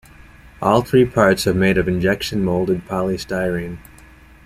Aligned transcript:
All 0.63 0.81
three 0.81 1.05
parts 1.05 1.45
are 1.45 1.53
made 1.53 1.77
of 1.77 1.87
injection-moulded 1.87 2.87
polystyrene. 2.87 3.77